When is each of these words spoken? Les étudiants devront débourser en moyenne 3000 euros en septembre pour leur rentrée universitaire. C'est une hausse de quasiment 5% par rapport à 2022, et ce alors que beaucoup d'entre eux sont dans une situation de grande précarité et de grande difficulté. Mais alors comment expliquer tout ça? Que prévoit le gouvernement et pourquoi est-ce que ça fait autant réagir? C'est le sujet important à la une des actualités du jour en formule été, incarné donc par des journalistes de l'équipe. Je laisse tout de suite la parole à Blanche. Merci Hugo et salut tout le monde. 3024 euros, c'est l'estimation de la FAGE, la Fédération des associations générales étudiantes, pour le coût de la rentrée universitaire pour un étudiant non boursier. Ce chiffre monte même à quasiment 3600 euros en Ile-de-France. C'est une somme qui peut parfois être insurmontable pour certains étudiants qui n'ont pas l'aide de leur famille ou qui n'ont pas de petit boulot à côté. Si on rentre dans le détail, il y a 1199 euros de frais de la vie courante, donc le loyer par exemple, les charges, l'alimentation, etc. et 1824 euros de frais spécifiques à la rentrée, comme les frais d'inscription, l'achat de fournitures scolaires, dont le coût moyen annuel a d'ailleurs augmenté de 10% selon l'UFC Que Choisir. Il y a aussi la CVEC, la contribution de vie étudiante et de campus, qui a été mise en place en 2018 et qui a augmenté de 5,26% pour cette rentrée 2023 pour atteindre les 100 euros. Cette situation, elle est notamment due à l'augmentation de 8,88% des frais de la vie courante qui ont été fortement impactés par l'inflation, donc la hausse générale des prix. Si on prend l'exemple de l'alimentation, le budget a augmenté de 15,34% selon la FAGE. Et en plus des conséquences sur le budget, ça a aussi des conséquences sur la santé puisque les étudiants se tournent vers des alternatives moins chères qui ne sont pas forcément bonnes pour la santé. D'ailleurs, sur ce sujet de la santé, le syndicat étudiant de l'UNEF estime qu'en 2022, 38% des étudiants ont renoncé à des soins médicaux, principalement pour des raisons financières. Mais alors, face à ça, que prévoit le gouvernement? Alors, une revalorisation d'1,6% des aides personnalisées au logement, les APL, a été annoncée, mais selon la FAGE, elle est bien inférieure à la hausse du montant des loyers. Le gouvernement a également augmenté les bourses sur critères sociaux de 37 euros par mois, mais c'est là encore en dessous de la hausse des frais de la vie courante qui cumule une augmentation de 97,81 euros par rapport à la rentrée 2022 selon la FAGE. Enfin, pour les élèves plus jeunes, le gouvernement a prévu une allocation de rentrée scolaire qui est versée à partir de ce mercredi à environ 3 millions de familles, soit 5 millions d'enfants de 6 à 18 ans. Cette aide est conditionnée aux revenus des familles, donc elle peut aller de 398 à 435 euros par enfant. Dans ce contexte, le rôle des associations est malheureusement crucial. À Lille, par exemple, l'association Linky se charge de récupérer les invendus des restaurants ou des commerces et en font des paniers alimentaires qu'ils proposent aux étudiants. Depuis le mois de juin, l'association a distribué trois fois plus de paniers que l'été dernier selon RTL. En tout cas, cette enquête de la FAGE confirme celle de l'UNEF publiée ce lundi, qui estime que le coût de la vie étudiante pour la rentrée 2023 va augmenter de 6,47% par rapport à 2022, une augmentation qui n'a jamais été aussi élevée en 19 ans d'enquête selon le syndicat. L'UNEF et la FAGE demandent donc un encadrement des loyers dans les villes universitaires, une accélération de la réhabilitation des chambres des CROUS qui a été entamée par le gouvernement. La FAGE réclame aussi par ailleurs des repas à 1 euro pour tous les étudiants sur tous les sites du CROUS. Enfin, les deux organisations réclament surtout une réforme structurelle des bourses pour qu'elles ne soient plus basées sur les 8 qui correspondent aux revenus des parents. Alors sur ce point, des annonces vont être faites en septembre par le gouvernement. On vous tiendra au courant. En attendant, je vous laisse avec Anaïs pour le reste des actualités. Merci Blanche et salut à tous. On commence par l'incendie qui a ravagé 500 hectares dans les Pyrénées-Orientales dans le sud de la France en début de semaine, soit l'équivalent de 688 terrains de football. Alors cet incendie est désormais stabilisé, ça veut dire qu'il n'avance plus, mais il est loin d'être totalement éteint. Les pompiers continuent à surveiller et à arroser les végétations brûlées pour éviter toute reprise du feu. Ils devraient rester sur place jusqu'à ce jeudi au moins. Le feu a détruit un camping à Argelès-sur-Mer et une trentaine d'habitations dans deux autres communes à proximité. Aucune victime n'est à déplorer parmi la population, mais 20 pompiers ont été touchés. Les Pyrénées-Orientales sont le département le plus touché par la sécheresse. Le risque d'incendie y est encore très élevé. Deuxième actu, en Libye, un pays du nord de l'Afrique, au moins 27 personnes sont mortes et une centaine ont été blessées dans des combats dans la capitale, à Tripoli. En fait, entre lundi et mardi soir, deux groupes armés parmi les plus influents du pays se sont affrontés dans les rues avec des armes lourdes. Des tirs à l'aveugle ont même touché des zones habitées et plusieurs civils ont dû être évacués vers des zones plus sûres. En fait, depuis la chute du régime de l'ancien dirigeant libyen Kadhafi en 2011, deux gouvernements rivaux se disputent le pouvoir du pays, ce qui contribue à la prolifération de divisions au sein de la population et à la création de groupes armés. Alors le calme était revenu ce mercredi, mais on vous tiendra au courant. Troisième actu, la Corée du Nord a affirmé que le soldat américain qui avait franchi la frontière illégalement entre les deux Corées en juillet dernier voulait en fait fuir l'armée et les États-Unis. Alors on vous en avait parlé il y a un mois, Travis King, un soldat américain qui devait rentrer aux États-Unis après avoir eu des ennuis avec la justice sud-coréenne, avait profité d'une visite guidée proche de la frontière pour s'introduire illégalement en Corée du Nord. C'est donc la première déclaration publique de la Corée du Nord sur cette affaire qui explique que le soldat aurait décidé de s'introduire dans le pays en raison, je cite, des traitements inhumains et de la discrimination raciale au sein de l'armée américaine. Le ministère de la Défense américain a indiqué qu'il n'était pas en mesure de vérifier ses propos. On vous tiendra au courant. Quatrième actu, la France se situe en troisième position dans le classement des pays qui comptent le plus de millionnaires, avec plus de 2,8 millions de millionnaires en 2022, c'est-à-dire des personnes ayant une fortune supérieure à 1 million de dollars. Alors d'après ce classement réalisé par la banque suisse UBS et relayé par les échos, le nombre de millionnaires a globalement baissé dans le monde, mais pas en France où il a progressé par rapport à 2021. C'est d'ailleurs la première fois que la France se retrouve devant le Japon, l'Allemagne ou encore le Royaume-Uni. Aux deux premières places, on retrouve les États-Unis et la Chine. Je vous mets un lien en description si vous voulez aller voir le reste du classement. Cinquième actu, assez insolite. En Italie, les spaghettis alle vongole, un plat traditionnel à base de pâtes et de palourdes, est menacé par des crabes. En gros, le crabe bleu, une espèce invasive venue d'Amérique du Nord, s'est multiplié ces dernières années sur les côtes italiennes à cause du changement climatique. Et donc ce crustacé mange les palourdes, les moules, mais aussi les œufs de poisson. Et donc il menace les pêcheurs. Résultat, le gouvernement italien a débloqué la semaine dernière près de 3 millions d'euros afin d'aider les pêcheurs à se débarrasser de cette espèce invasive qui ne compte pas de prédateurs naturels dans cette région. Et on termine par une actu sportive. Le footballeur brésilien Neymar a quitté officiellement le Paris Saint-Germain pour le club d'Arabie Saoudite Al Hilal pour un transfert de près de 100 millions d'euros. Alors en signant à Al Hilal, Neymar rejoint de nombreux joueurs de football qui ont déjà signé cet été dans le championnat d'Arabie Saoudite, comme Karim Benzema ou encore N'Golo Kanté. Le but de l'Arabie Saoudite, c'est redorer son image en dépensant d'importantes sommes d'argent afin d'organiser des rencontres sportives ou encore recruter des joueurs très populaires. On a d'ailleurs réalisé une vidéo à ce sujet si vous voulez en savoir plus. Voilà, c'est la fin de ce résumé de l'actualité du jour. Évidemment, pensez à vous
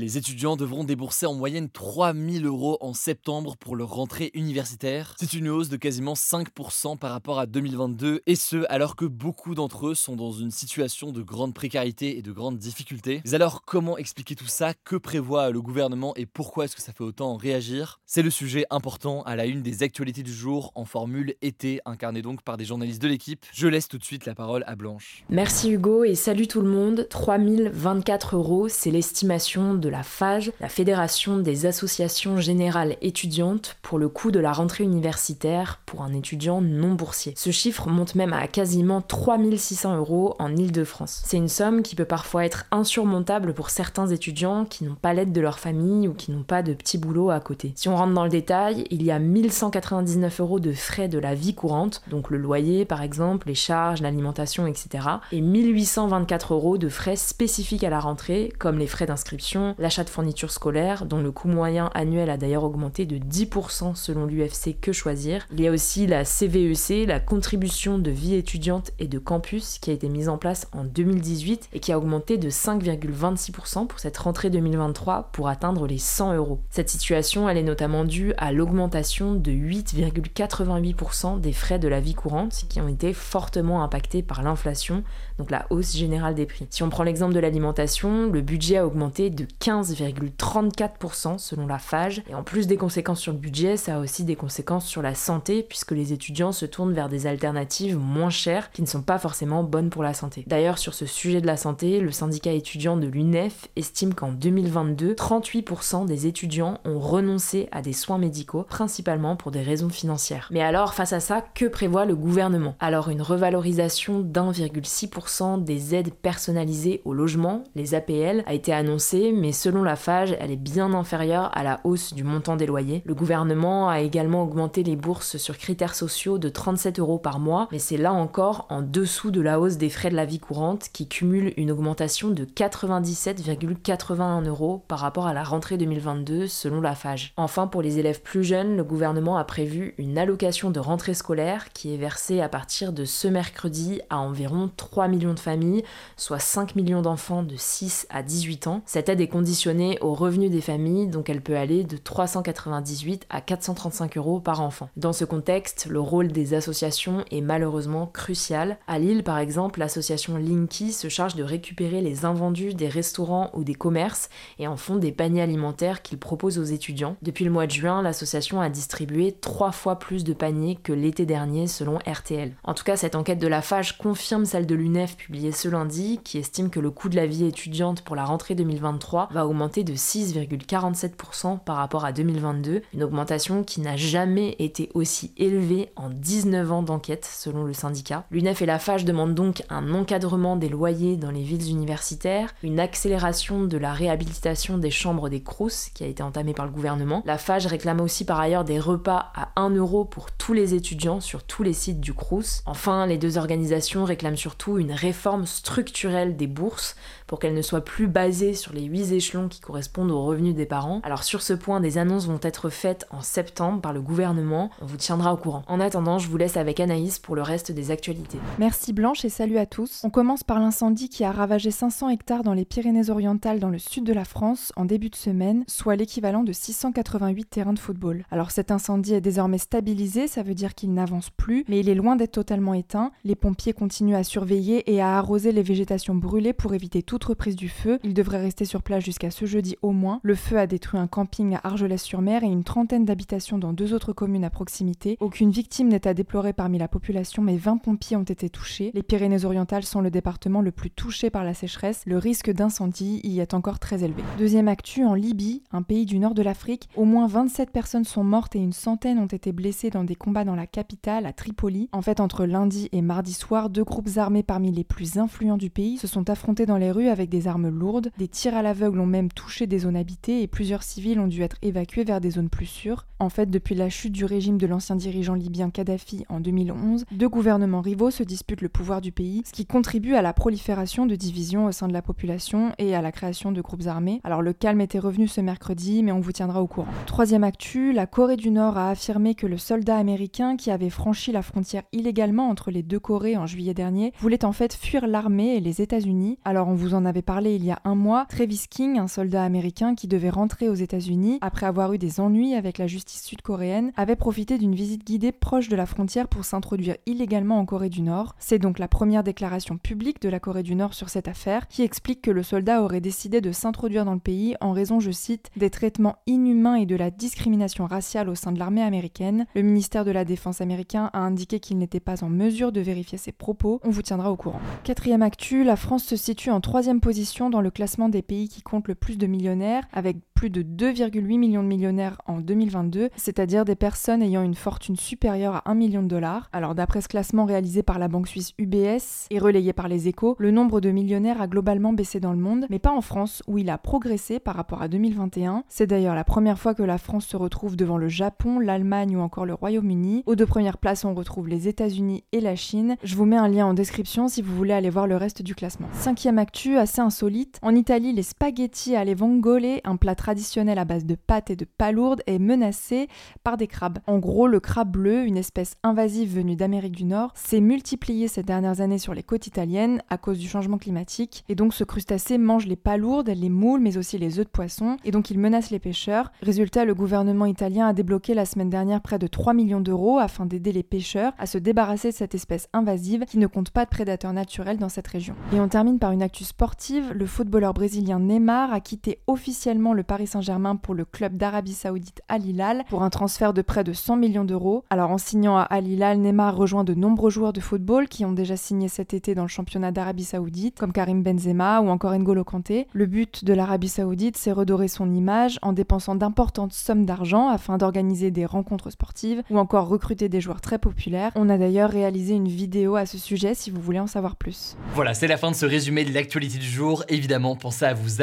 Les 0.00 0.16
étudiants 0.16 0.56
devront 0.56 0.82
débourser 0.82 1.26
en 1.26 1.34
moyenne 1.34 1.68
3000 1.68 2.46
euros 2.46 2.78
en 2.80 2.94
septembre 2.94 3.58
pour 3.58 3.76
leur 3.76 3.90
rentrée 3.90 4.30
universitaire. 4.32 5.14
C'est 5.20 5.34
une 5.34 5.50
hausse 5.50 5.68
de 5.68 5.76
quasiment 5.76 6.14
5% 6.14 6.96
par 6.96 7.12
rapport 7.12 7.38
à 7.38 7.44
2022, 7.44 8.22
et 8.24 8.34
ce 8.34 8.64
alors 8.70 8.96
que 8.96 9.04
beaucoup 9.04 9.54
d'entre 9.54 9.88
eux 9.88 9.94
sont 9.94 10.16
dans 10.16 10.32
une 10.32 10.52
situation 10.52 11.12
de 11.12 11.20
grande 11.20 11.52
précarité 11.52 12.16
et 12.16 12.22
de 12.22 12.32
grande 12.32 12.56
difficulté. 12.56 13.20
Mais 13.26 13.34
alors 13.34 13.62
comment 13.66 13.98
expliquer 13.98 14.34
tout 14.36 14.46
ça? 14.46 14.72
Que 14.72 14.96
prévoit 14.96 15.50
le 15.50 15.60
gouvernement 15.60 16.14
et 16.16 16.24
pourquoi 16.24 16.64
est-ce 16.64 16.76
que 16.76 16.82
ça 16.82 16.94
fait 16.94 17.04
autant 17.04 17.36
réagir? 17.36 18.00
C'est 18.06 18.22
le 18.22 18.30
sujet 18.30 18.64
important 18.70 19.22
à 19.24 19.36
la 19.36 19.44
une 19.44 19.60
des 19.60 19.82
actualités 19.82 20.22
du 20.22 20.32
jour 20.32 20.72
en 20.76 20.86
formule 20.86 21.34
été, 21.42 21.82
incarné 21.84 22.22
donc 22.22 22.40
par 22.40 22.56
des 22.56 22.64
journalistes 22.64 23.02
de 23.02 23.08
l'équipe. 23.08 23.44
Je 23.52 23.68
laisse 23.68 23.86
tout 23.86 23.98
de 23.98 24.04
suite 24.04 24.24
la 24.24 24.34
parole 24.34 24.64
à 24.66 24.76
Blanche. 24.76 25.24
Merci 25.28 25.72
Hugo 25.72 26.04
et 26.04 26.14
salut 26.14 26.48
tout 26.48 26.62
le 26.62 26.70
monde. 26.70 27.06
3024 27.10 28.36
euros, 28.36 28.68
c'est 28.70 28.90
l'estimation 28.90 29.74
de 29.74 29.89
la 29.90 30.02
FAGE, 30.02 30.52
la 30.60 30.68
Fédération 30.68 31.38
des 31.38 31.66
associations 31.66 32.38
générales 32.38 32.96
étudiantes, 33.02 33.76
pour 33.82 33.98
le 33.98 34.08
coût 34.08 34.30
de 34.30 34.40
la 34.40 34.52
rentrée 34.52 34.84
universitaire 34.84 35.80
pour 35.86 36.02
un 36.02 36.12
étudiant 36.12 36.60
non 36.60 36.94
boursier. 36.94 37.34
Ce 37.36 37.50
chiffre 37.50 37.88
monte 37.88 38.14
même 38.14 38.32
à 38.32 38.46
quasiment 38.46 39.02
3600 39.02 39.96
euros 39.96 40.34
en 40.38 40.56
Ile-de-France. 40.56 41.22
C'est 41.24 41.36
une 41.36 41.48
somme 41.48 41.82
qui 41.82 41.96
peut 41.96 42.04
parfois 42.04 42.44
être 42.44 42.66
insurmontable 42.70 43.54
pour 43.54 43.70
certains 43.70 44.06
étudiants 44.08 44.64
qui 44.64 44.84
n'ont 44.84 44.94
pas 44.94 45.12
l'aide 45.12 45.32
de 45.32 45.40
leur 45.40 45.58
famille 45.58 46.08
ou 46.08 46.14
qui 46.14 46.30
n'ont 46.30 46.42
pas 46.42 46.62
de 46.62 46.72
petit 46.74 46.98
boulot 46.98 47.30
à 47.30 47.40
côté. 47.40 47.72
Si 47.76 47.88
on 47.88 47.96
rentre 47.96 48.14
dans 48.14 48.24
le 48.24 48.30
détail, 48.30 48.84
il 48.90 49.02
y 49.02 49.10
a 49.10 49.18
1199 49.18 50.40
euros 50.40 50.60
de 50.60 50.72
frais 50.72 51.08
de 51.08 51.18
la 51.18 51.34
vie 51.34 51.54
courante, 51.54 52.02
donc 52.08 52.30
le 52.30 52.38
loyer 52.38 52.84
par 52.84 53.02
exemple, 53.02 53.48
les 53.48 53.54
charges, 53.54 54.00
l'alimentation, 54.00 54.66
etc. 54.66 55.06
et 55.32 55.40
1824 55.40 56.54
euros 56.54 56.78
de 56.78 56.88
frais 56.88 57.16
spécifiques 57.16 57.84
à 57.84 57.90
la 57.90 58.00
rentrée, 58.00 58.52
comme 58.58 58.78
les 58.78 58.86
frais 58.86 59.06
d'inscription, 59.06 59.69
l'achat 59.78 60.04
de 60.04 60.10
fournitures 60.10 60.50
scolaires, 60.50 61.06
dont 61.06 61.20
le 61.20 61.32
coût 61.32 61.48
moyen 61.48 61.90
annuel 61.94 62.30
a 62.30 62.36
d'ailleurs 62.36 62.64
augmenté 62.64 63.06
de 63.06 63.16
10% 63.16 63.94
selon 63.94 64.26
l'UFC 64.26 64.76
Que 64.80 64.92
Choisir. 64.92 65.46
Il 65.52 65.60
y 65.60 65.68
a 65.68 65.70
aussi 65.70 66.06
la 66.06 66.24
CVEC, 66.24 67.06
la 67.06 67.20
contribution 67.20 67.98
de 67.98 68.10
vie 68.10 68.34
étudiante 68.34 68.90
et 68.98 69.06
de 69.06 69.18
campus, 69.18 69.78
qui 69.78 69.90
a 69.90 69.94
été 69.94 70.08
mise 70.08 70.28
en 70.28 70.38
place 70.38 70.68
en 70.72 70.84
2018 70.84 71.68
et 71.72 71.80
qui 71.80 71.92
a 71.92 71.98
augmenté 71.98 72.38
de 72.38 72.50
5,26% 72.50 73.86
pour 73.86 73.98
cette 73.98 74.18
rentrée 74.18 74.50
2023 74.50 75.30
pour 75.32 75.48
atteindre 75.48 75.86
les 75.86 75.98
100 75.98 76.34
euros. 76.34 76.60
Cette 76.70 76.90
situation, 76.90 77.48
elle 77.48 77.58
est 77.58 77.62
notamment 77.62 78.04
due 78.04 78.32
à 78.38 78.52
l'augmentation 78.52 79.34
de 79.34 79.50
8,88% 79.50 81.40
des 81.40 81.52
frais 81.52 81.78
de 81.78 81.88
la 81.88 82.00
vie 82.00 82.14
courante 82.14 82.64
qui 82.68 82.80
ont 82.80 82.88
été 82.88 83.12
fortement 83.12 83.82
impactés 83.82 84.22
par 84.22 84.42
l'inflation, 84.42 85.02
donc 85.38 85.50
la 85.50 85.66
hausse 85.70 85.96
générale 85.96 86.34
des 86.34 86.46
prix. 86.46 86.66
Si 86.70 86.82
on 86.82 86.90
prend 86.90 87.02
l'exemple 87.02 87.34
de 87.34 87.40
l'alimentation, 87.40 88.30
le 88.30 88.40
budget 88.40 88.78
a 88.78 88.86
augmenté 88.86 89.30
de 89.30 89.46
15,34% 89.60 91.38
selon 91.38 91.66
la 91.66 91.78
FAGE. 91.78 92.22
Et 92.28 92.34
en 92.34 92.42
plus 92.42 92.66
des 92.66 92.76
conséquences 92.76 93.20
sur 93.20 93.32
le 93.32 93.38
budget, 93.38 93.76
ça 93.76 93.96
a 93.96 94.00
aussi 94.00 94.24
des 94.24 94.36
conséquences 94.36 94.86
sur 94.86 95.02
la 95.02 95.14
santé 95.14 95.62
puisque 95.62 95.92
les 95.92 96.12
étudiants 96.12 96.52
se 96.52 96.66
tournent 96.66 96.92
vers 96.92 97.08
des 97.08 97.26
alternatives 97.26 97.96
moins 97.98 98.30
chères 98.30 98.70
qui 98.72 98.82
ne 98.82 98.86
sont 98.86 99.02
pas 99.02 99.18
forcément 99.18 99.62
bonnes 99.62 99.90
pour 99.90 100.02
la 100.02 100.14
santé. 100.14 100.44
D'ailleurs, 100.46 100.78
sur 100.78 100.94
ce 100.94 101.06
sujet 101.06 101.40
de 101.40 101.46
la 101.46 101.56
santé, 101.56 102.00
le 102.00 102.10
syndicat 102.10 102.52
étudiant 102.52 102.96
de 102.96 103.06
l'UNEF 103.06 103.68
estime 103.76 104.14
qu'en 104.14 104.32
2022, 104.32 105.14
38% 105.14 106.06
des 106.06 106.26
étudiants 106.26 106.78
ont 106.84 106.98
renoncé 106.98 107.68
à 107.72 107.82
des 107.82 107.92
soins 107.92 108.18
médicaux, 108.18 108.64
principalement 108.64 109.36
pour 109.36 109.50
des 109.50 109.62
raisons 109.62 109.90
financières. 109.90 110.48
Mais 110.50 110.62
alors, 110.62 110.94
face 110.94 111.12
à 111.12 111.20
ça, 111.20 111.42
que 111.54 111.66
prévoit 111.66 112.06
le 112.06 112.16
gouvernement? 112.16 112.74
Alors, 112.80 113.08
une 113.08 113.22
revalorisation 113.22 114.20
d'1,6% 114.20 115.62
des 115.62 115.94
aides 115.94 116.14
personnalisées 116.14 117.02
au 117.04 117.12
logement, 117.12 117.64
les 117.74 117.94
APL, 117.94 118.42
a 118.46 118.54
été 118.54 118.72
annoncée, 118.72 119.32
mais 119.32 119.49
selon 119.52 119.82
la 119.82 119.96
FAGE, 119.96 120.36
elle 120.40 120.50
est 120.50 120.56
bien 120.56 120.94
inférieure 120.94 121.50
à 121.54 121.62
la 121.62 121.80
hausse 121.84 122.14
du 122.14 122.24
montant 122.24 122.56
des 122.56 122.66
loyers. 122.66 123.02
Le 123.04 123.14
gouvernement 123.14 123.88
a 123.88 124.00
également 124.00 124.42
augmenté 124.42 124.82
les 124.82 124.96
bourses 124.96 125.36
sur 125.36 125.58
critères 125.58 125.94
sociaux 125.94 126.38
de 126.38 126.48
37 126.48 126.98
euros 126.98 127.18
par 127.18 127.38
mois, 127.38 127.68
mais 127.72 127.78
c'est 127.78 127.96
là 127.96 128.12
encore 128.12 128.66
en 128.70 128.82
dessous 128.82 129.30
de 129.30 129.40
la 129.40 129.60
hausse 129.60 129.76
des 129.76 129.90
frais 129.90 130.10
de 130.10 130.16
la 130.16 130.24
vie 130.24 130.40
courante 130.40 130.88
qui 130.92 131.08
cumule 131.08 131.52
une 131.56 131.70
augmentation 131.70 132.30
de 132.30 132.44
97,81 132.44 134.46
euros 134.46 134.84
par 134.88 134.98
rapport 134.98 135.26
à 135.26 135.34
la 135.34 135.42
rentrée 135.42 135.76
2022 135.76 136.46
selon 136.46 136.80
la 136.80 136.94
FAGE. 136.94 137.32
Enfin, 137.36 137.66
pour 137.66 137.82
les 137.82 137.98
élèves 137.98 138.22
plus 138.22 138.44
jeunes, 138.44 138.76
le 138.76 138.84
gouvernement 138.84 139.36
a 139.36 139.44
prévu 139.44 139.94
une 139.98 140.18
allocation 140.18 140.70
de 140.70 140.80
rentrée 140.80 141.14
scolaire 141.14 141.72
qui 141.72 141.94
est 141.94 141.98
versée 141.98 142.40
à 142.40 142.48
partir 142.48 142.92
de 142.92 143.04
ce 143.04 143.28
mercredi 143.28 144.00
à 144.10 144.18
environ 144.18 144.70
3 144.76 145.08
millions 145.08 145.34
de 145.34 145.40
familles, 145.40 145.84
soit 146.16 146.38
5 146.38 146.76
millions 146.76 147.02
d'enfants 147.02 147.42
de 147.42 147.56
6 147.56 148.06
à 148.10 148.22
18 148.22 148.66
ans. 148.66 148.82
Cette 148.86 149.08
aide 149.08 149.20
est 149.20 149.28
conditionnée 149.40 149.96
aux 150.02 150.12
revenus 150.12 150.50
des 150.50 150.60
familles, 150.60 151.06
donc 151.06 151.30
elle 151.30 151.40
peut 151.40 151.56
aller 151.56 151.82
de 151.82 151.96
398 151.96 153.26
à 153.30 153.40
435 153.40 154.18
euros 154.18 154.38
par 154.38 154.60
enfant. 154.60 154.90
Dans 154.98 155.14
ce 155.14 155.24
contexte, 155.24 155.86
le 155.88 155.98
rôle 155.98 156.28
des 156.28 156.52
associations 156.52 157.24
est 157.30 157.40
malheureusement 157.40 158.06
crucial. 158.06 158.76
À 158.86 158.98
Lille, 158.98 159.24
par 159.24 159.38
exemple, 159.38 159.80
l'association 159.80 160.36
Linky 160.36 160.92
se 160.92 161.08
charge 161.08 161.36
de 161.36 161.42
récupérer 161.42 162.02
les 162.02 162.26
invendus 162.26 162.74
des 162.74 162.88
restaurants 162.88 163.48
ou 163.54 163.64
des 163.64 163.74
commerces 163.74 164.28
et 164.58 164.66
en 164.66 164.76
font 164.76 164.96
des 164.96 165.10
paniers 165.10 165.40
alimentaires 165.40 166.02
qu'ils 166.02 166.18
proposent 166.18 166.58
aux 166.58 166.64
étudiants. 166.64 167.16
Depuis 167.22 167.46
le 167.46 167.50
mois 167.50 167.66
de 167.66 167.72
juin, 167.72 168.02
l'association 168.02 168.60
a 168.60 168.68
distribué 168.68 169.32
trois 169.32 169.72
fois 169.72 169.98
plus 169.98 170.22
de 170.22 170.34
paniers 170.34 170.76
que 170.76 170.92
l'été 170.92 171.24
dernier 171.24 171.66
selon 171.66 171.96
RTL. 172.06 172.52
En 172.62 172.74
tout 172.74 172.84
cas, 172.84 172.98
cette 172.98 173.14
enquête 173.14 173.38
de 173.38 173.48
la 173.48 173.62
FAGE 173.62 173.96
confirme 173.96 174.44
celle 174.44 174.66
de 174.66 174.74
l'UNEF 174.74 175.16
publiée 175.16 175.52
ce 175.52 175.68
lundi, 175.68 176.20
qui 176.22 176.36
estime 176.36 176.68
que 176.68 176.78
le 176.78 176.90
coût 176.90 177.08
de 177.08 177.16
la 177.16 177.24
vie 177.24 177.46
étudiante 177.46 178.02
pour 178.02 178.16
la 178.16 178.26
rentrée 178.26 178.54
2023 178.54 179.29
va 179.30 179.46
augmenter 179.46 179.84
de 179.84 179.94
6,47% 179.94 181.58
par 181.60 181.76
rapport 181.76 182.04
à 182.04 182.12
2022, 182.12 182.82
une 182.94 183.02
augmentation 183.02 183.64
qui 183.64 183.80
n'a 183.80 183.96
jamais 183.96 184.56
été 184.58 184.90
aussi 184.94 185.32
élevée 185.36 185.90
en 185.96 186.10
19 186.10 186.72
ans 186.72 186.82
d'enquête 186.82 187.24
selon 187.24 187.64
le 187.64 187.72
syndicat. 187.72 188.24
L'UNEF 188.30 188.62
et 188.62 188.66
la 188.66 188.78
FAGE 188.78 189.04
demandent 189.04 189.34
donc 189.34 189.62
un 189.68 189.92
encadrement 189.94 190.56
des 190.56 190.68
loyers 190.68 191.16
dans 191.16 191.30
les 191.30 191.42
villes 191.42 191.70
universitaires, 191.70 192.54
une 192.62 192.80
accélération 192.80 193.64
de 193.64 193.76
la 193.76 193.92
réhabilitation 193.92 194.78
des 194.78 194.90
chambres 194.90 195.28
des 195.28 195.42
CROUS 195.42 195.90
qui 195.94 196.04
a 196.04 196.06
été 196.06 196.22
entamée 196.22 196.54
par 196.54 196.66
le 196.66 196.72
gouvernement. 196.72 197.22
La 197.26 197.38
FAGE 197.38 197.66
réclame 197.66 198.00
aussi 198.00 198.24
par 198.24 198.40
ailleurs 198.40 198.64
des 198.64 198.78
repas 198.78 199.32
à 199.34 199.50
1 199.56 199.70
euro 199.70 200.04
pour 200.04 200.30
tous 200.30 200.52
les 200.52 200.74
étudiants 200.74 201.20
sur 201.20 201.42
tous 201.42 201.62
les 201.62 201.72
sites 201.72 202.00
du 202.00 202.14
CROUS. 202.14 202.62
Enfin, 202.66 203.06
les 203.06 203.18
deux 203.18 203.38
organisations 203.38 204.04
réclament 204.04 204.36
surtout 204.36 204.78
une 204.78 204.92
réforme 204.92 205.46
structurelle 205.46 206.36
des 206.36 206.46
bourses 206.46 206.96
pour 207.26 207.38
qu'elles 207.38 207.54
ne 207.54 207.62
soient 207.62 207.84
plus 207.84 208.08
basées 208.08 208.54
sur 208.54 208.72
les 208.72 208.82
8 208.82 209.12
qui 209.48 209.60
correspondent 209.60 210.10
aux 210.10 210.24
revenus 210.24 210.54
des 210.54 210.66
parents. 210.66 211.00
Alors 211.02 211.22
sur 211.22 211.42
ce 211.42 211.52
point, 211.52 211.80
des 211.80 211.98
annonces 211.98 212.26
vont 212.26 212.40
être 212.42 212.70
faites 212.70 213.06
en 213.10 213.20
septembre 213.20 213.80
par 213.80 213.92
le 213.92 214.00
gouvernement. 214.00 214.70
On 214.80 214.86
vous 214.86 214.96
tiendra 214.96 215.32
au 215.32 215.36
courant. 215.36 215.62
En 215.68 215.80
attendant, 215.80 216.18
je 216.18 216.28
vous 216.28 216.36
laisse 216.36 216.56
avec 216.56 216.80
Anaïs 216.80 217.18
pour 217.18 217.36
le 217.36 217.42
reste 217.42 217.72
des 217.72 217.90
actualités. 217.90 218.38
Merci 218.58 218.92
Blanche 218.92 219.24
et 219.24 219.28
salut 219.28 219.58
à 219.58 219.66
tous. 219.66 220.02
On 220.04 220.10
commence 220.10 220.42
par 220.42 220.58
l'incendie 220.58 221.08
qui 221.08 221.24
a 221.24 221.32
ravagé 221.32 221.70
500 221.70 222.08
hectares 222.08 222.42
dans 222.42 222.54
les 222.54 222.64
Pyrénées-Orientales 222.64 223.60
dans 223.60 223.68
le 223.68 223.78
sud 223.78 224.04
de 224.04 224.12
la 224.12 224.24
France 224.24 224.72
en 224.76 224.84
début 224.84 225.10
de 225.10 225.16
semaine, 225.16 225.64
soit 225.66 225.96
l'équivalent 225.96 226.42
de 226.42 226.52
688 226.52 227.44
terrains 227.44 227.72
de 227.72 227.78
football. 227.78 228.24
Alors 228.30 228.50
cet 228.50 228.70
incendie 228.70 229.14
est 229.14 229.20
désormais 229.20 229.58
stabilisé, 229.58 230.26
ça 230.26 230.42
veut 230.42 230.54
dire 230.54 230.74
qu'il 230.74 230.92
n'avance 230.94 231.30
plus, 231.30 231.64
mais 231.68 231.80
il 231.80 231.88
est 231.88 231.94
loin 231.94 232.16
d'être 232.16 232.32
totalement 232.32 232.74
éteint. 232.74 233.12
Les 233.24 233.34
pompiers 233.34 233.72
continuent 233.72 234.16
à 234.16 234.24
surveiller 234.24 234.92
et 234.92 235.00
à 235.00 235.18
arroser 235.18 235.52
les 235.52 235.62
végétations 235.62 236.14
brûlées 236.14 236.52
pour 236.52 236.74
éviter 236.74 237.02
toute 237.02 237.24
reprise 237.24 237.56
du 237.56 237.68
feu. 237.68 237.98
Ils 238.02 238.14
devraient 238.14 238.40
rester 238.40 238.64
sur 238.64 238.82
place 238.82 239.04
jusqu'à 239.10 239.32
ce 239.32 239.44
jeudi 239.44 239.74
au 239.82 239.90
moins. 239.90 240.20
Le 240.22 240.36
feu 240.36 240.56
a 240.56 240.68
détruit 240.68 241.00
un 241.00 241.08
camping 241.08 241.56
à 241.56 241.60
Argelès-sur-Mer 241.64 242.44
et 242.44 242.46
une 242.46 242.62
trentaine 242.62 243.04
d'habitations 243.04 243.58
dans 243.58 243.72
deux 243.72 243.92
autres 243.92 244.12
communes 244.12 244.44
à 244.44 244.50
proximité. 244.50 245.16
Aucune 245.18 245.50
victime 245.50 245.88
n'est 245.88 246.06
à 246.06 246.14
déplorer 246.14 246.52
parmi 246.52 246.78
la 246.78 246.86
population, 246.86 247.42
mais 247.42 247.56
20 247.56 247.78
pompiers 247.78 248.16
ont 248.16 248.22
été 248.22 248.48
touchés. 248.48 248.92
Les 248.94 249.02
Pyrénées-Orientales 249.02 249.82
sont 249.82 250.00
le 250.00 250.12
département 250.12 250.60
le 250.60 250.70
plus 250.70 250.90
touché 250.90 251.28
par 251.28 251.42
la 251.42 251.54
sécheresse. 251.54 252.04
Le 252.06 252.18
risque 252.18 252.52
d'incendie 252.52 253.20
y 253.24 253.40
est 253.40 253.52
encore 253.52 253.80
très 253.80 254.04
élevé. 254.04 254.22
Deuxième 254.38 254.68
actu, 254.68 255.04
en 255.04 255.14
Libye, 255.14 255.64
un 255.72 255.82
pays 255.82 256.06
du 256.06 256.20
nord 256.20 256.34
de 256.34 256.42
l'Afrique, 256.42 256.88
au 256.94 257.04
moins 257.04 257.26
27 257.26 257.72
personnes 257.72 258.04
sont 258.04 258.22
mortes 258.22 258.54
et 258.54 258.60
une 258.60 258.72
centaine 258.72 259.18
ont 259.18 259.26
été 259.26 259.50
blessées 259.50 259.90
dans 259.90 260.04
des 260.04 260.14
combats 260.14 260.44
dans 260.44 260.54
la 260.54 260.68
capitale, 260.68 261.26
à 261.26 261.32
Tripoli. 261.32 261.88
En 261.90 262.02
fait, 262.02 262.20
entre 262.20 262.44
lundi 262.44 262.88
et 262.92 263.02
mardi 263.02 263.32
soir, 263.32 263.70
deux 263.70 263.82
groupes 263.82 264.18
armés 264.18 264.44
parmi 264.44 264.70
les 264.70 264.84
plus 264.84 265.18
influents 265.18 265.56
du 265.56 265.68
pays 265.68 265.98
se 265.98 266.06
sont 266.06 266.30
affrontés 266.30 266.64
dans 266.64 266.76
les 266.76 266.92
rues 266.92 267.08
avec 267.08 267.28
des 267.28 267.48
armes 267.48 267.68
lourdes. 267.68 268.12
Des 268.18 268.28
tirs 268.28 268.54
à 268.54 268.62
l'aveugle 268.62 268.99
ont 269.00 269.06
même 269.06 269.30
touché 269.32 269.66
des 269.66 269.80
zones 269.80 269.96
habitées 269.96 270.42
et 270.42 270.46
plusieurs 270.46 270.82
civils 270.82 271.18
ont 271.18 271.26
dû 271.26 271.42
être 271.42 271.56
évacués 271.62 272.04
vers 272.04 272.20
des 272.20 272.30
zones 272.30 272.48
plus 272.48 272.66
sûres. 272.66 273.06
En 273.18 273.28
fait, 273.28 273.50
depuis 273.50 273.74
la 273.74 273.90
chute 273.90 274.12
du 274.12 274.24
régime 274.24 274.56
de 274.56 274.66
l'ancien 274.66 274.96
dirigeant 274.96 275.34
libyen 275.34 275.70
Kadhafi 275.70 276.24
en 276.28 276.40
2011, 276.40 277.04
deux 277.12 277.28
gouvernements 277.28 277.82
rivaux 277.82 278.10
se 278.10 278.22
disputent 278.22 278.62
le 278.62 278.68
pouvoir 278.68 279.00
du 279.00 279.12
pays, 279.12 279.42
ce 279.44 279.52
qui 279.52 279.66
contribue 279.66 280.14
à 280.14 280.22
la 280.22 280.32
prolifération 280.32 281.04
de 281.04 281.16
divisions 281.16 281.66
au 281.66 281.72
sein 281.72 281.88
de 281.88 281.92
la 281.92 282.00
population 282.00 282.72
et 282.78 282.94
à 282.94 283.02
la 283.02 283.12
création 283.12 283.52
de 283.52 283.60
groupes 283.60 283.86
armés. 283.86 284.20
Alors 284.24 284.40
le 284.40 284.52
calme 284.52 284.80
était 284.80 284.98
revenu 284.98 285.28
ce 285.28 285.40
mercredi, 285.40 286.02
mais 286.02 286.12
on 286.12 286.20
vous 286.20 286.32
tiendra 286.32 286.62
au 286.62 286.66
courant. 286.66 286.88
Troisième 287.06 287.44
actu, 287.44 287.92
la 287.92 288.06
Corée 288.06 288.36
du 288.36 288.50
Nord 288.50 288.78
a 288.78 288.90
affirmé 288.90 289.34
que 289.34 289.46
le 289.46 289.58
soldat 289.58 289.96
américain 289.96 290.56
qui 290.56 290.70
avait 290.70 290.90
franchi 290.90 291.30
la 291.30 291.42
frontière 291.42 291.82
illégalement 291.92 292.48
entre 292.48 292.70
les 292.70 292.82
deux 292.82 293.00
Corées 293.00 293.36
en 293.36 293.46
juillet 293.46 293.74
dernier 293.74 294.12
voulait 294.18 294.44
en 294.44 294.52
fait 294.52 294.72
fuir 294.74 295.06
l'armée 295.06 295.56
et 295.56 295.60
les 295.60 295.82
États-Unis. 295.82 296.38
Alors 296.44 296.68
on 296.68 296.74
vous 296.74 296.94
en 296.94 297.04
avait 297.04 297.22
parlé 297.22 297.54
il 297.54 297.64
y 297.64 297.70
a 297.70 297.80
un 297.84 297.94
mois, 297.94 298.26
Travis 298.30 298.64
King, 298.70 298.79
un 298.80 299.08
soldat 299.08 299.44
américain 299.44 299.94
qui 299.94 300.08
devait 300.08 300.30
rentrer 300.30 300.68
aux 300.68 300.74
États-Unis 300.74 301.38
après 301.42 301.66
avoir 301.66 301.92
eu 301.92 301.98
des 301.98 302.18
ennuis 302.18 302.54
avec 302.54 302.78
la 302.78 302.86
justice 302.86 303.22
sud-coréenne, 303.22 303.92
avait 303.96 304.16
profité 304.16 304.56
d'une 304.56 304.74
visite 304.74 305.06
guidée 305.06 305.32
proche 305.32 305.68
de 305.68 305.76
la 305.76 305.84
frontière 305.84 306.28
pour 306.28 306.44
s'introduire 306.44 306.96
illégalement 307.04 307.58
en 307.58 307.66
Corée 307.66 307.90
du 307.90 308.00
Nord. 308.00 308.34
C'est 308.38 308.58
donc 308.58 308.78
la 308.78 308.88
première 308.88 309.22
déclaration 309.22 309.76
publique 309.76 310.22
de 310.22 310.30
la 310.30 310.40
Corée 310.40 310.62
du 310.62 310.74
Nord 310.74 310.94
sur 310.94 311.10
cette 311.10 311.28
affaire 311.28 311.68
qui 311.68 311.82
explique 311.82 312.22
que 312.22 312.30
le 312.30 312.42
soldat 312.42 312.82
aurait 312.82 313.02
décidé 313.02 313.42
de 313.42 313.52
s'introduire 313.52 314.06
dans 314.06 314.14
le 314.14 314.18
pays 314.18 314.56
en 314.62 314.72
raison, 314.72 314.98
je 314.98 315.10
cite, 315.10 315.50
des 315.56 315.70
traitements 315.70 316.16
inhumains 316.26 316.76
et 316.76 316.86
de 316.86 316.96
la 316.96 317.10
discrimination 317.10 317.86
raciale 317.86 318.30
au 318.30 318.34
sein 318.34 318.52
de 318.52 318.58
l'armée 318.58 318.82
américaine. 318.82 319.44
Le 319.54 319.62
ministère 319.62 320.06
de 320.06 320.10
la 320.10 320.24
Défense 320.24 320.62
américain 320.62 321.10
a 321.12 321.18
indiqué 321.18 321.60
qu'il 321.60 321.76
n'était 321.76 322.00
pas 322.00 322.24
en 322.24 322.30
mesure 322.30 322.72
de 322.72 322.80
vérifier 322.80 323.18
ses 323.18 323.32
propos. 323.32 323.80
On 323.84 323.90
vous 323.90 324.02
tiendra 324.02 324.32
au 324.32 324.36
courant. 324.36 324.60
Quatrième 324.84 325.22
actu, 325.22 325.64
la 325.64 325.76
France 325.76 326.04
se 326.04 326.16
situe 326.16 326.50
en 326.50 326.62
troisième 326.62 327.00
position 327.00 327.50
dans 327.50 327.60
le 327.60 327.70
classement 327.70 328.08
des 328.08 328.22
pays 328.22 328.48
qui 328.48 328.62
comptent 328.70 328.88
le 328.88 328.94
plus 328.94 329.18
de 329.18 329.26
millionnaires, 329.26 329.84
avec 329.92 330.18
plus 330.34 330.48
de 330.48 330.62
2,8 330.62 331.38
millions 331.38 331.62
de 331.62 331.68
millionnaires 331.68 332.22
en 332.26 332.40
2022, 332.40 333.10
c'est-à-dire 333.16 333.64
des 333.64 333.74
personnes 333.74 334.22
ayant 334.22 334.42
une 334.42 334.54
fortune 334.54 334.96
supérieure 334.96 335.56
à 335.56 335.70
1 335.70 335.74
million 335.74 336.02
de 336.02 336.08
dollars. 336.08 336.48
Alors 336.52 336.74
d'après 336.74 337.00
ce 337.00 337.08
classement 337.08 337.44
réalisé 337.44 337.82
par 337.82 337.98
la 337.98 338.08
banque 338.08 338.28
suisse 338.28 338.52
UBS 338.58 339.26
et 339.30 339.38
relayé 339.38 339.72
par 339.72 339.88
les 339.88 340.08
échos, 340.08 340.36
le 340.38 340.52
nombre 340.52 340.80
de 340.80 340.90
millionnaires 340.90 341.42
a 341.42 341.48
globalement 341.48 341.92
baissé 341.92 342.20
dans 342.20 342.32
le 342.32 342.38
monde, 342.38 342.66
mais 342.70 342.78
pas 342.78 342.92
en 342.92 343.00
France 343.00 343.42
où 343.48 343.58
il 343.58 343.68
a 343.68 343.76
progressé 343.76 344.38
par 344.38 344.54
rapport 344.54 344.82
à 344.82 344.88
2021. 344.88 345.64
C'est 345.68 345.88
d'ailleurs 345.88 346.14
la 346.14 346.24
première 346.24 346.58
fois 346.58 346.74
que 346.74 346.84
la 346.84 346.98
France 346.98 347.26
se 347.26 347.36
retrouve 347.36 347.76
devant 347.76 347.98
le 347.98 348.08
Japon, 348.08 348.60
l'Allemagne 348.60 349.16
ou 349.16 349.20
encore 349.20 349.46
le 349.46 349.54
Royaume-Uni. 349.54 350.22
Aux 350.26 350.36
deux 350.36 350.46
premières 350.46 350.78
places, 350.78 351.04
on 351.04 351.12
retrouve 351.12 351.48
les 351.48 351.66
États-Unis 351.66 352.22
et 352.32 352.40
la 352.40 352.54
Chine. 352.54 352.96
Je 353.02 353.16
vous 353.16 353.24
mets 353.24 353.36
un 353.36 353.48
lien 353.48 353.66
en 353.66 353.74
description 353.74 354.28
si 354.28 354.42
vous 354.42 354.54
voulez 354.54 354.72
aller 354.72 354.90
voir 354.90 355.08
le 355.08 355.16
reste 355.16 355.42
du 355.42 355.56
classement. 355.56 355.88
Cinquième 355.92 356.38
actu, 356.38 356.76
assez 356.76 357.00
insolite. 357.00 357.58
En 357.62 357.74
Italie, 357.74 358.12
les 358.12 358.22
spaghettis 358.22 358.59
alle 358.94 359.14
vongole, 359.14 359.80
un 359.84 359.96
plat 359.96 360.14
traditionnel 360.14 360.78
à 360.78 360.84
base 360.84 361.04
de 361.04 361.14
pâtes 361.14 361.50
et 361.50 361.56
de 361.56 361.64
palourdes, 361.64 362.22
est 362.26 362.38
menacé 362.38 363.08
par 363.42 363.56
des 363.56 363.66
crabes. 363.66 363.98
En 364.06 364.18
gros, 364.18 364.46
le 364.46 364.60
crabe 364.60 364.90
bleu, 364.90 365.24
une 365.24 365.36
espèce 365.36 365.74
invasive 365.82 366.34
venue 366.34 366.56
d'Amérique 366.56 366.96
du 366.96 367.04
Nord, 367.04 367.32
s'est 367.34 367.60
multiplié 367.60 368.28
ces 368.28 368.42
dernières 368.42 368.80
années 368.80 368.98
sur 368.98 369.14
les 369.14 369.22
côtes 369.22 369.46
italiennes 369.46 370.02
à 370.08 370.18
cause 370.18 370.38
du 370.38 370.48
changement 370.48 370.78
climatique. 370.78 371.44
Et 371.48 371.54
donc 371.54 371.74
ce 371.74 371.84
crustacé 371.84 372.38
mange 372.38 372.66
les 372.66 372.76
palourdes, 372.76 373.28
les 373.28 373.48
moules, 373.48 373.80
mais 373.80 373.96
aussi 373.96 374.18
les 374.18 374.38
œufs 374.38 374.46
de 374.46 374.50
poisson. 374.50 374.96
Et 375.04 375.10
donc 375.10 375.30
il 375.30 375.38
menace 375.38 375.70
les 375.70 375.78
pêcheurs. 375.78 376.32
Résultat, 376.42 376.84
le 376.84 376.94
gouvernement 376.94 377.46
italien 377.46 377.88
a 377.88 377.92
débloqué 377.92 378.34
la 378.34 378.44
semaine 378.44 378.70
dernière 378.70 379.00
près 379.00 379.18
de 379.18 379.26
3 379.26 379.54
millions 379.54 379.80
d'euros 379.80 380.18
afin 380.18 380.46
d'aider 380.46 380.72
les 380.72 380.82
pêcheurs 380.82 381.32
à 381.38 381.46
se 381.46 381.58
débarrasser 381.58 382.10
de 382.10 382.14
cette 382.14 382.34
espèce 382.34 382.68
invasive 382.72 383.24
qui 383.24 383.38
ne 383.38 383.46
compte 383.46 383.70
pas 383.70 383.84
de 383.84 383.90
prédateurs 383.90 384.32
naturels 384.32 384.78
dans 384.78 384.88
cette 384.88 385.08
région. 385.08 385.34
Et 385.52 385.60
on 385.60 385.68
termine 385.68 385.98
par 385.98 386.12
une 386.12 386.22
actu 386.22 386.44
sportive. 386.44 387.12
Le 387.14 387.26
footballeur 387.26 387.74
brésilien 387.74 388.18
Neymar 388.18 388.49
a 388.50 388.80
quitté 388.80 389.20
officiellement 389.26 389.92
le 389.92 390.02
Paris 390.02 390.26
Saint-Germain 390.26 390.76
pour 390.76 390.94
le 390.94 391.04
club 391.04 391.36
d'Arabie 391.36 391.72
Saoudite 391.72 392.22
Al 392.28 392.44
Hilal 392.44 392.84
pour 392.88 393.02
un 393.02 393.10
transfert 393.10 393.52
de 393.52 393.62
près 393.62 393.84
de 393.84 393.92
100 393.92 394.16
millions 394.16 394.44
d'euros. 394.44 394.84
Alors 394.90 395.10
en 395.10 395.18
signant 395.18 395.56
à 395.56 395.62
Al 395.62 395.86
Hilal, 395.86 396.18
Neymar 396.18 396.56
rejoint 396.56 396.84
de 396.84 396.94
nombreux 396.94 397.30
joueurs 397.30 397.52
de 397.52 397.60
football 397.60 398.08
qui 398.08 398.24
ont 398.24 398.32
déjà 398.32 398.56
signé 398.56 398.88
cet 398.88 399.14
été 399.14 399.34
dans 399.34 399.42
le 399.42 399.48
championnat 399.48 399.92
d'Arabie 399.92 400.24
Saoudite, 400.24 400.78
comme 400.78 400.92
Karim 400.92 401.22
Benzema 401.22 401.80
ou 401.80 401.88
encore 401.88 402.12
N'Golo 402.12 402.44
Kanté. 402.44 402.88
Le 402.92 403.06
but 403.06 403.44
de 403.44 403.52
l'Arabie 403.52 403.88
Saoudite, 403.88 404.36
c'est 404.36 404.52
redorer 404.52 404.88
son 404.88 405.14
image 405.14 405.58
en 405.62 405.72
dépensant 405.72 406.16
d'importantes 406.16 406.72
sommes 406.72 407.06
d'argent 407.06 407.48
afin 407.48 407.78
d'organiser 407.78 408.30
des 408.30 408.46
rencontres 408.46 408.90
sportives 408.90 409.42
ou 409.50 409.58
encore 409.58 409.88
recruter 409.88 410.28
des 410.28 410.40
joueurs 410.40 410.60
très 410.60 410.78
populaires. 410.78 411.30
On 411.36 411.48
a 411.48 411.58
d'ailleurs 411.58 411.90
réalisé 411.90 412.34
une 412.34 412.48
vidéo 412.48 412.96
à 412.96 413.06
ce 413.06 413.18
sujet 413.18 413.54
si 413.54 413.70
vous 413.70 413.80
voulez 413.80 414.00
en 414.00 414.06
savoir 414.06 414.36
plus. 414.36 414.76
Voilà, 414.94 415.14
c'est 415.14 415.28
la 415.28 415.36
fin 415.36 415.50
de 415.50 415.56
ce 415.56 415.66
résumé 415.66 416.04
de 416.04 416.12
l'actualité 416.12 416.58
du 416.58 416.66
jour. 416.66 417.04
Évidemment, 417.08 417.56
pensez 417.56 417.84
à 417.84 417.94
vous 417.94 418.22